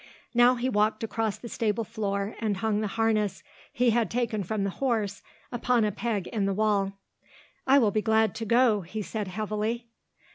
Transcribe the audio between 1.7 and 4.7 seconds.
floor and hung the harness he had taken from